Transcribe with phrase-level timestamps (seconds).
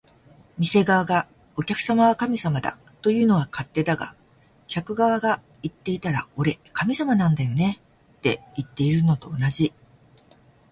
[0.57, 4.15] 店側が「お客様は神様だ」というのは勝手だが、
[4.67, 7.79] 客側が言っていたら「俺、神様なんだよね」
[8.17, 9.71] っていってるのと同じ